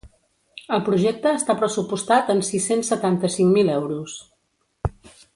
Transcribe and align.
El 0.77 0.79
projecte 0.87 1.33
està 1.39 1.55
pressupostat 1.59 2.31
en 2.35 2.41
sis-cents 2.47 2.89
setanta-cinc 2.93 3.53
mil 3.59 3.69
euros. 3.75 4.17